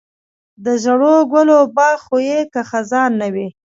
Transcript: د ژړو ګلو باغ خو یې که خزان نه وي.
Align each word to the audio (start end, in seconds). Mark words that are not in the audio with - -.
د 0.63 0.65
ژړو 0.83 1.15
ګلو 1.31 1.59
باغ 1.75 1.97
خو 2.05 2.17
یې 2.29 2.39
که 2.53 2.61
خزان 2.69 3.11
نه 3.21 3.27
وي. 3.33 3.47